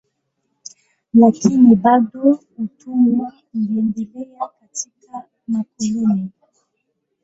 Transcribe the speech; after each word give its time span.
Lakini 1.13 1.75
bado 1.75 2.39
utumwa 2.57 3.33
uliendelea 3.53 4.49
katika 4.59 5.23
makoloni. 5.47 6.31